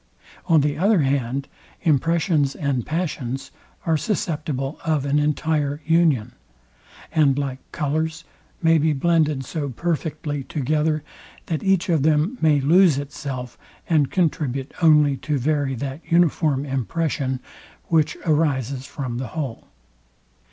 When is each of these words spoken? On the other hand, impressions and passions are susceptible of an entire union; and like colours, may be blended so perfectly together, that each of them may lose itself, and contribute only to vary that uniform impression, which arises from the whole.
On 0.47 0.61
the 0.61 0.79
other 0.79 1.01
hand, 1.01 1.47
impressions 1.83 2.55
and 2.55 2.87
passions 2.87 3.51
are 3.85 3.97
susceptible 3.97 4.79
of 4.83 5.05
an 5.05 5.19
entire 5.19 5.79
union; 5.85 6.31
and 7.11 7.37
like 7.37 7.59
colours, 7.71 8.23
may 8.63 8.79
be 8.79 8.93
blended 8.93 9.45
so 9.45 9.69
perfectly 9.69 10.43
together, 10.43 11.03
that 11.45 11.61
each 11.61 11.87
of 11.87 12.01
them 12.01 12.39
may 12.41 12.59
lose 12.59 12.97
itself, 12.97 13.59
and 13.87 14.09
contribute 14.09 14.73
only 14.81 15.17
to 15.17 15.37
vary 15.37 15.75
that 15.75 16.01
uniform 16.11 16.65
impression, 16.65 17.39
which 17.89 18.17
arises 18.25 18.87
from 18.87 19.19
the 19.19 19.27
whole. 19.37 19.67